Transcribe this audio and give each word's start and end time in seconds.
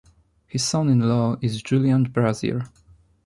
His 0.47 0.63
son-in-law 0.63 1.37
is 1.43 1.61
Julian 1.61 2.05
Brazier. 2.05 2.63